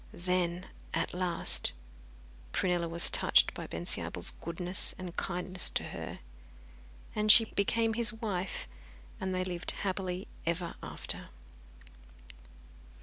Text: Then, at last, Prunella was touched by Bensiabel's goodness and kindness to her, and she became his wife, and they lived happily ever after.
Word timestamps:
Then, 0.13 0.65
at 0.95 1.13
last, 1.13 1.73
Prunella 2.53 2.89
was 2.89 3.11
touched 3.11 3.53
by 3.53 3.67
Bensiabel's 3.67 4.31
goodness 4.31 4.95
and 4.97 5.15
kindness 5.15 5.69
to 5.69 5.83
her, 5.89 6.21
and 7.13 7.31
she 7.31 7.45
became 7.45 7.93
his 7.93 8.11
wife, 8.11 8.67
and 9.19 9.31
they 9.31 9.43
lived 9.45 9.69
happily 9.85 10.27
ever 10.43 10.73
after. 10.81 11.29